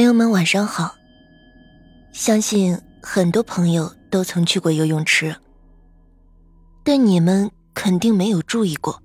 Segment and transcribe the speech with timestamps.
[0.00, 0.94] 朋友们晚上好。
[2.10, 5.36] 相信很多朋友都曾去过游泳池，
[6.82, 9.02] 但你们肯定没有注意过，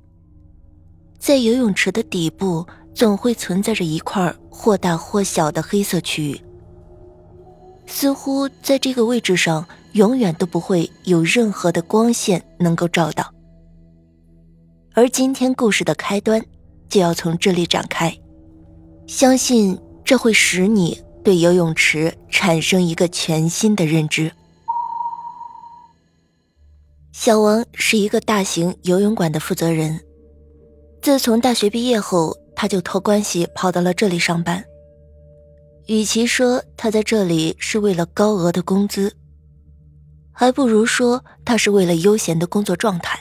[1.19, 6.41] 在游泳池的底部总会存在着一块或大或小的黑色区域，
[7.85, 13.29] 似乎在这个位置上永远都不会有任何的光线能够照到。
[14.93, 16.41] 而今天故事的开端
[16.87, 18.17] 就要从这里展开，
[19.07, 19.77] 相信。
[20.05, 24.31] 这会使你对游泳池产生一个全新的认知。
[27.11, 29.99] 小王是一个大型游泳馆的负责人，
[31.01, 34.63] 自从大学毕业后，他就托关系跑到了这里上班。
[35.87, 39.15] 与其说他在这里是为了高额的工资，
[40.31, 43.19] 还不如说他是为了悠闲的工作状态。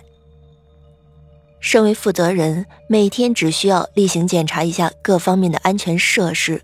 [1.60, 6.60] 身为负责人，每天只需要例行检查一下各方面的安全设施。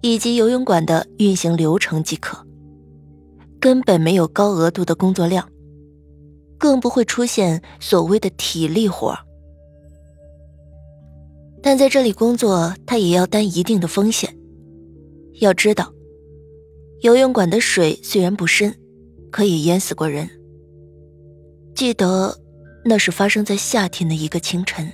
[0.00, 2.38] 以及游泳馆的运行流程即可，
[3.60, 5.48] 根本没有高额度的工作量，
[6.56, 9.16] 更不会出现所谓的体力活。
[11.60, 14.32] 但在这里工作，他也要担一定的风险。
[15.40, 15.92] 要知道，
[17.00, 18.74] 游泳馆的水虽然不深，
[19.30, 20.28] 可以淹死过人。
[21.74, 22.36] 记得，
[22.84, 24.92] 那是发生在夏天的一个清晨。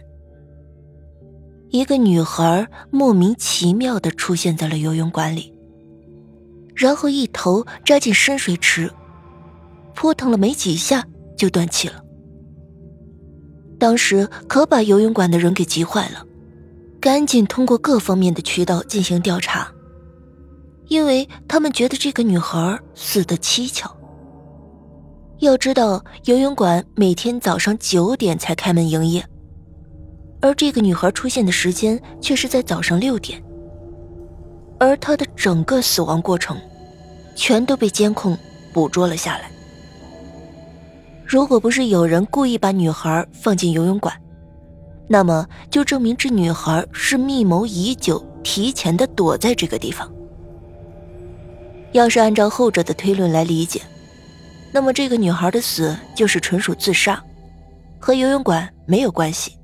[1.75, 5.53] 一个女孩莫名其妙的出现在了游泳馆里，
[6.73, 8.89] 然后一头扎进深水池，
[9.93, 11.05] 扑腾了没几下
[11.37, 12.01] 就断气了。
[13.77, 16.25] 当时可把游泳馆的人给急坏了，
[17.01, 19.67] 赶紧通过各方面的渠道进行调查，
[20.87, 23.93] 因为他们觉得这个女孩死的蹊跷。
[25.41, 29.27] 要知道，游泳馆每天早上九点才开门营业。
[30.45, 33.43] 而这个女孩出现的时间却是在早上六点，
[34.79, 36.61] 而她的整个死亡过程，
[37.35, 38.37] 全都被监控
[38.71, 39.51] 捕捉了下来。
[41.25, 44.15] 如果不是有人故意把女孩放进游泳馆，
[45.09, 50.13] 那么就证明这女孩是密谋已久，提前的躲在这个地方。
[51.93, 53.81] 要是按照后者的推论来理解，
[54.75, 57.25] 那么这个女孩的死就是纯属自杀，
[57.99, 59.57] 和游泳馆没有关系。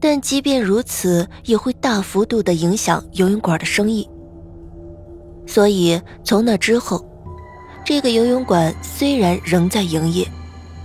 [0.00, 4.08] 但即便如此，也会大幅度的影响游泳馆的生意。
[5.46, 7.04] 所以从那之后，
[7.84, 10.26] 这个游泳馆虽然仍在营业，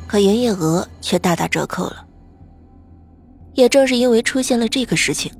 [0.05, 2.05] 可营业额却大打折扣了。
[3.53, 5.31] 也正是因为出现了这个事情，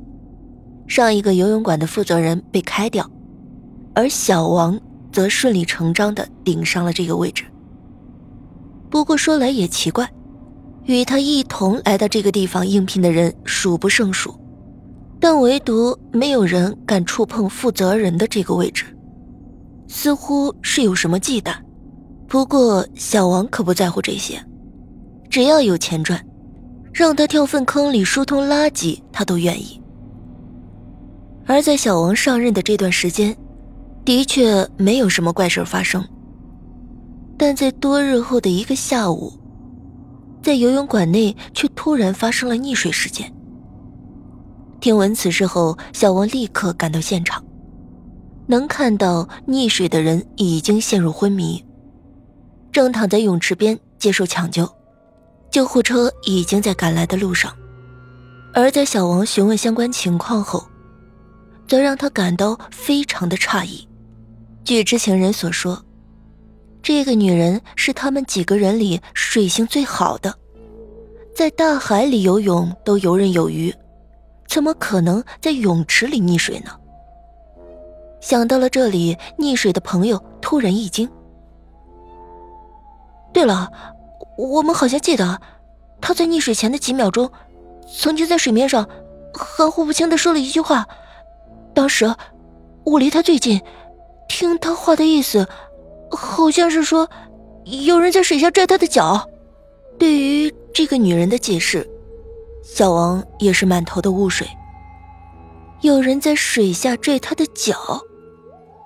[0.88, 3.06] 上一个游泳馆的负责人被开掉，
[3.94, 4.80] 而小王
[5.12, 7.44] 则顺理成章的顶上了这个位置。
[8.90, 10.10] 不过说来也奇怪。
[10.86, 14.34] 与他一同来到这个地方应聘的人数不胜数，
[15.20, 18.86] 但唯独没有人敢触碰负责人的这个位置，
[19.88, 21.56] 似乎是有什么忌惮。
[22.28, 24.40] 不过小王可不在乎这些，
[25.30, 26.24] 只要有钱赚，
[26.94, 29.82] 让他跳粪坑里疏通垃圾，他都愿意。
[31.48, 33.36] 而在小王上任的这段时间，
[34.04, 36.04] 的确没有什么怪事发生，
[37.38, 39.34] 但在多日后的一个下午。
[40.46, 43.34] 在游泳馆内，却突然发生了溺水事件。
[44.80, 47.44] 听闻此事后，小王立刻赶到现场，
[48.46, 51.66] 能看到溺水的人已经陷入昏迷，
[52.72, 54.70] 正躺在泳池边接受抢救，
[55.50, 57.52] 救护车已经在赶来的路上。
[58.54, 60.64] 而在小王询问相关情况后，
[61.68, 63.88] 则让他感到非常的诧异。
[64.64, 65.85] 据知情人所说。
[66.86, 70.32] 这个女人是他们几个人里水性最好的，
[71.36, 73.74] 在大海里游泳都游刃有余，
[74.48, 76.70] 怎么可能在泳池里溺水呢？
[78.22, 81.10] 想到了这里，溺水的朋友突然一惊。
[83.34, 83.68] 对了，
[84.38, 85.42] 我们好像记得，
[86.00, 87.32] 他在溺水前的几秒钟，
[87.98, 88.88] 曾经在水面上
[89.34, 90.86] 含糊不清的说了一句话。
[91.74, 92.16] 当时
[92.84, 93.60] 我离他最近，
[94.30, 95.48] 听他话的意思。
[96.16, 97.10] 好像是说，
[97.66, 99.30] 有人在水下拽他的脚。
[99.98, 101.88] 对于这个女人的解释，
[102.64, 104.48] 小王也是满头的雾水。
[105.82, 108.02] 有人在水下拽他的脚，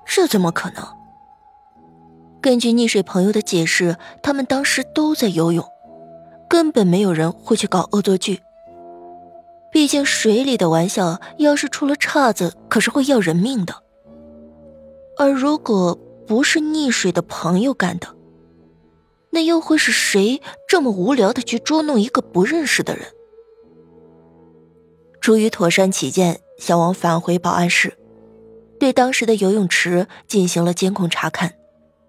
[0.06, 0.84] 这怎么可能？
[2.42, 5.66] 根据溺水朋友的解释，他们当时都在游泳，
[6.50, 8.42] 根本没有人会去搞恶作剧。
[9.72, 13.74] 毕竟水里的玩笑，要是出了岔子，可是会要人命的。
[15.18, 15.98] 而如果……
[16.30, 18.16] 不是溺水的朋友干的，
[19.32, 23.08] 那又会是谁这么无聊的去捉弄一个不认识的人？
[25.20, 27.98] 出于妥善起见，小王返回保安室，
[28.80, 31.56] 对当时的游泳池进行了监控查看。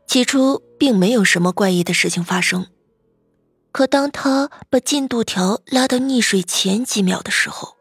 [0.06, 2.66] 起初并没有什么怪异的事情发生，
[3.72, 7.78] 可当他把进度条拉到溺水前几秒的时候，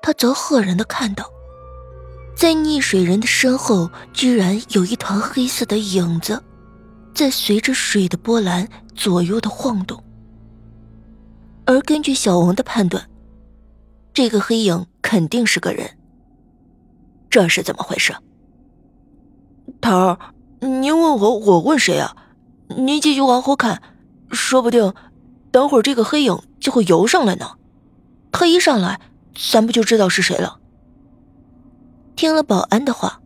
[0.00, 1.28] 他则赫然的看到，
[2.36, 6.44] 在溺水人的身后居然有一团黑色的影子，
[7.14, 10.04] 在随着水的波澜左右的晃动。
[11.64, 13.08] 而根据小王的判断，
[14.12, 15.88] 这个黑影肯定是个人。
[17.30, 18.14] 这是怎么回事？
[19.80, 20.18] 头儿。
[20.60, 22.16] 您问我，我问谁啊？
[22.68, 23.82] 您继续往后看，
[24.30, 24.94] 说不定
[25.50, 27.52] 等会儿这个黑影就会游上来呢。
[28.32, 29.00] 他一上来，
[29.50, 30.58] 咱不就知道是谁了？
[32.16, 33.20] 听了保安的话，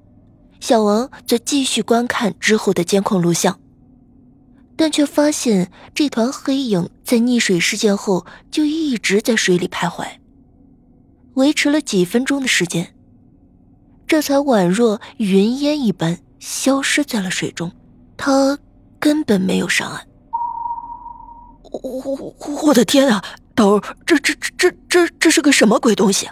[0.59, 3.59] 小王则继续观看之后的监控录像，
[4.77, 10.05] 但却发现这团黑影在溺水事件后就一直在水里徘徊，
[11.35, 12.93] 维持了几分钟的时间，
[14.07, 16.19] 这才宛若云烟一般。
[16.41, 17.71] 消失在了水中，
[18.17, 18.59] 他
[18.99, 20.09] 根本没有上岸。
[21.71, 22.35] 我我
[22.65, 23.23] 我的天啊，
[23.55, 26.27] 头，这这这这这这是个什么鬼东西？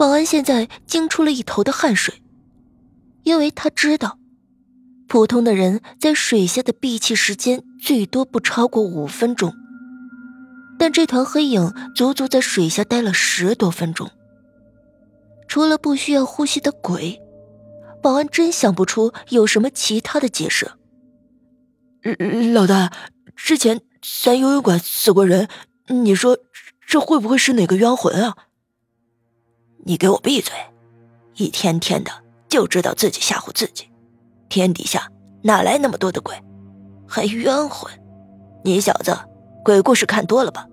[0.00, 2.22] 保安现在惊出了一头的汗水，
[3.22, 4.16] 因为他知道，
[5.06, 9.52] 普通的人在水下的闭气时间最多不超过五分钟，
[10.78, 14.10] 但这团黑影足足在水下待了十多分钟。
[15.46, 17.20] 除了不需要呼吸的鬼。
[18.02, 20.70] 保安真想不出有什么其他的解释。
[22.54, 22.90] 老大，
[23.36, 23.82] 之前
[24.24, 25.46] 咱游泳馆死过人，
[25.88, 26.38] 你说
[26.86, 28.34] 这会不会是哪个冤魂啊？
[29.84, 30.52] 你给我闭嘴！
[31.36, 32.10] 一天天的
[32.48, 33.88] 就知道自己吓唬自己，
[34.48, 35.10] 天底下
[35.42, 36.34] 哪来那么多的鬼，
[37.06, 37.90] 还冤魂？
[38.62, 39.16] 你小子
[39.64, 40.66] 鬼故事看多了吧？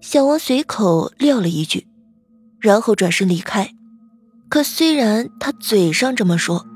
[0.00, 1.86] 小王随口撂了一句，
[2.58, 3.70] 然后转身离开。
[4.48, 6.66] 可虽然他嘴上这么说，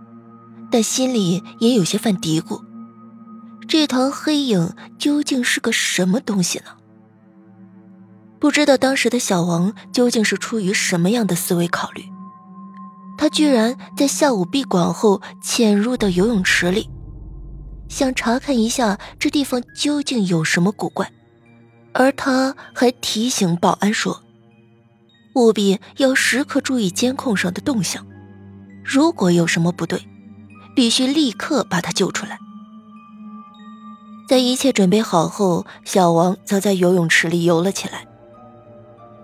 [0.70, 2.62] 但心里也有些犯嘀咕：
[3.68, 6.76] 这团黑影究竟是个什么东西呢？
[8.40, 12.04] 不知道当时的小王究竟是出于什么样的思维考虑，
[13.18, 16.88] 他居然在下午闭馆后潜入到游泳池里，
[17.88, 21.12] 想查看一下这地方究竟有什么古怪，
[21.92, 24.22] 而他还提醒保安说。
[25.34, 28.04] 务必要时刻注意监控上的动向，
[28.82, 30.02] 如果有什么不对，
[30.74, 32.38] 必须立刻把他救出来。
[34.26, 38.06] 在一切准备好后，小王则在游泳池里游了起来。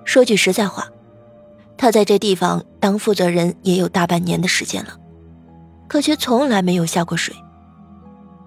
[0.07, 0.89] 说句实在话，
[1.77, 4.97] 他在这地方当负责人也有大半年的时间了，
[5.89, 7.35] 可却从来没有下过水。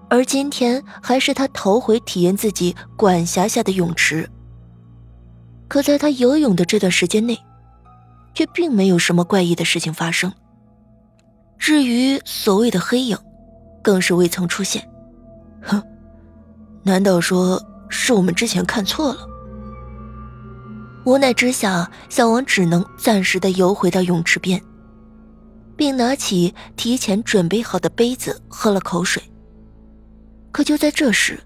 [0.09, 4.27] 而今天还是他头回体验自己管辖下的泳池。
[5.67, 7.37] 可在他游泳的这段时间内，
[8.33, 10.33] 却并没有什么怪异的事情发生。
[11.59, 13.15] 至于所谓的黑影，
[13.83, 14.89] 更是未曾出现。
[15.61, 15.83] 哼，
[16.81, 19.27] 难道说是我们之前看错了？
[21.09, 24.61] 无奈之下，小王只能暂时的游回到泳池边，
[25.75, 29.19] 并拿起提前准备好的杯子喝了口水。
[30.51, 31.39] 可就在这时，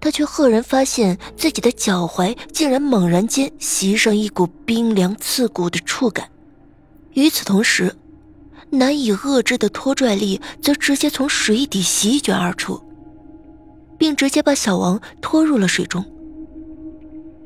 [0.00, 6.26] 他却赫然发现自己的脚踝竟然猛然间袭上一股冰凉刺骨的触感，
[7.12, 7.94] 与此同时，
[8.70, 12.82] 难以遏制的拖拽力则直接从水底席卷而出，
[13.98, 16.02] 并直接把小王拖入了水中。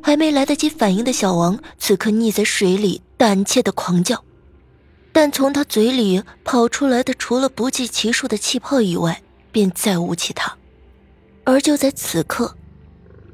[0.03, 4.23] 还没来得及反应的小王，此刻溺在水里，胆怯的狂叫，
[5.13, 10.53] 但从他嘴里跑出来的除了不计其数的气泡以外，便再无其他。
[11.45, 12.57] 而就在此刻，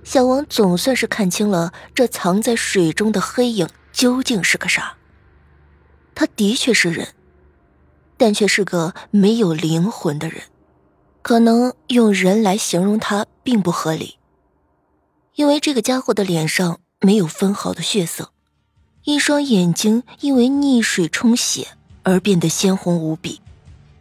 [0.05, 4.95] 小王总算是看清了这藏在水中的黑影究竟是个啥。
[6.15, 7.09] 他的确是人，
[8.17, 10.43] 但却是个没有灵魂的人。
[11.23, 14.18] 可能用人来形容他并不合理，
[15.39, 18.33] 因为这个家伙的脸上没有分毫的血色，
[19.05, 21.69] 一双眼睛因为溺水充血
[22.03, 23.41] 而变得鲜红无比，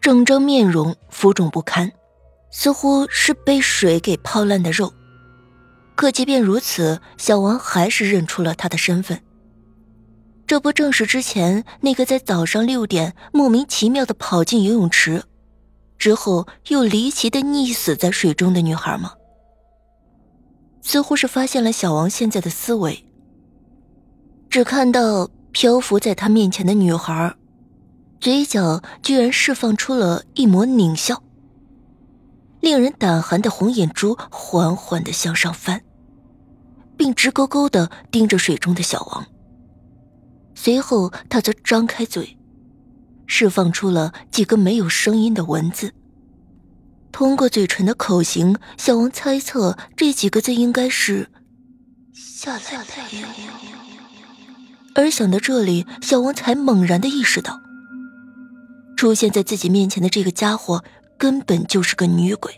[0.01, 1.91] 整张面容浮肿不堪。
[2.49, 4.91] 似乎是被水给泡烂的肉，
[5.93, 9.21] 可即便如此，小王还是认出了他的身份。
[10.47, 15.23] 这不正是之前那个在早上六点莫名其妙的跑进游泳池，
[15.99, 19.13] 之后又离奇的溺死在水中的女孩吗？
[20.87, 23.03] 似乎是发现了小王现在的思维，
[24.49, 27.35] 只看到漂浮在他面前的女孩，
[28.21, 31.21] 嘴角居然释放出了一抹狞笑。
[32.61, 35.83] 令人胆寒的红眼珠缓缓的向上翻，
[36.95, 39.27] 并直勾勾的盯着水中的小王。
[40.55, 42.37] 随后，他则张开嘴，
[43.25, 45.93] 释放出了几个没有声音的文字。
[47.17, 51.27] 通过嘴唇的口型，小王猜测这几个字应该是
[52.13, 52.61] “下来
[54.93, 57.59] 而想到这里，小王才猛然的意识到，
[58.95, 60.83] 出现在自己面前的这个家伙
[61.17, 62.53] 根本就是个女鬼。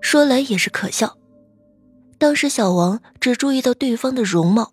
[0.00, 1.16] 说来也是可笑，
[2.18, 4.72] 当时小王只注意到对方的容貌，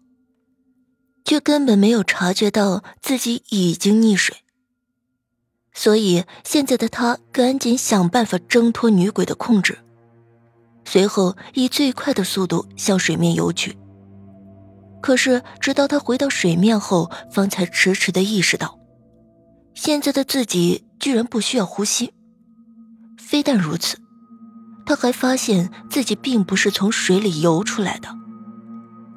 [1.23, 4.37] 却根本没有察觉到自己已经溺水。
[5.77, 9.77] 所以现在的他赶紧想办法挣脱女鬼的控制，
[10.85, 13.77] 随后以最快的速度向水面游去。
[15.01, 18.79] 可是直到他回到水面后，方才迟迟的意识到，
[19.75, 22.13] 现在的自己居然不需要呼吸。
[23.19, 23.97] 非但如此，
[24.85, 28.07] 他还发现自己并不是从水里游出来的，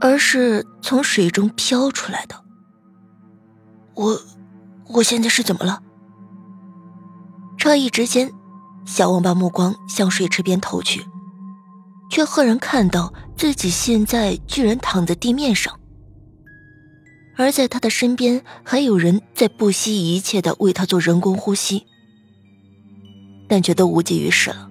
[0.01, 2.45] 而是从水中飘出来的。
[3.95, 4.21] 我，
[4.89, 5.83] 我现在是怎么了？
[7.59, 8.33] 诧异之间，
[8.87, 11.05] 小王把目光向水池边投去，
[12.09, 15.79] 却赫然看到自己现在居然躺在地面上，
[17.37, 21.85] 而在他的身边还有人在不惜一切的为他做人工呼吸，
[23.49, 24.71] 但却都无济于事了，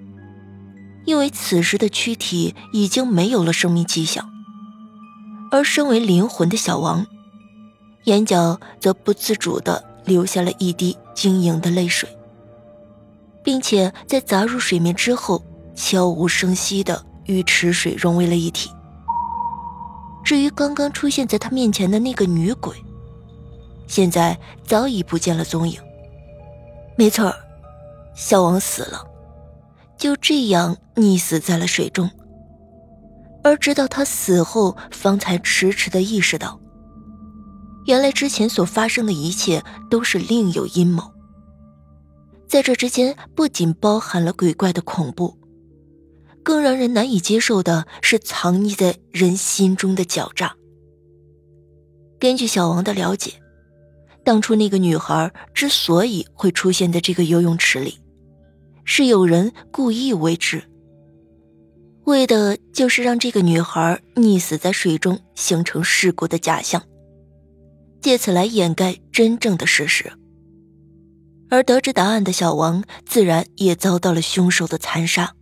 [1.05, 4.27] 因为此时的躯体已经没有了生命迹象，
[5.51, 7.05] 而身为灵魂的小王，
[8.05, 12.16] 眼角则不自主的流下了一滴晶莹的泪水。
[13.47, 15.41] 并且在砸入水面之后，
[15.73, 18.69] 悄无声息的与池水融为了一体。
[20.21, 22.75] 至于刚刚出现在他面前的那个女鬼，
[23.87, 25.79] 现在早已不见了踪影。
[26.97, 27.33] 没错
[28.13, 29.07] 小王死了，
[29.97, 32.11] 就这样溺死在了水中。
[33.45, 36.59] 而直到他死后，方才迟迟的意识到，
[37.85, 41.13] 原来之前所发生的一切都是另有阴谋。
[42.47, 45.37] 在这之间，不仅包含了鬼怪的恐怖，
[46.43, 50.55] 更让人难以接受的是藏匿在人心中的狡诈。
[52.19, 53.33] 根据小王的了解，
[54.23, 57.99] 当初那个女孩之所以会出现在这个游泳池里，
[58.85, 60.63] 是有人故意为之，
[62.05, 66.81] 为的就是让这个女孩溺死在水中，形成事故的假象，
[68.01, 70.11] 借此来掩盖真正的事实。
[71.49, 75.33] 而得知答案的小王，自然也遭到了凶手的残杀。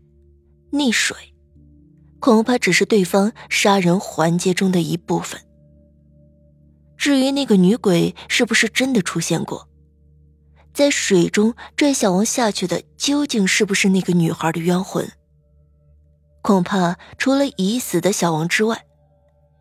[0.72, 1.16] 溺水，
[2.20, 5.40] 恐怕只是对方杀人环节中的一部分。
[6.98, 9.68] 至于那个女鬼是不是真的出现过，
[10.74, 15.10] 在水中拽小王下去的，究竟是不是那个女孩的冤魂？
[16.42, 18.86] 恐怕除了已死的小王之外，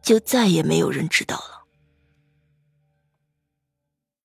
[0.02, 1.53] 就再也没有人知道了。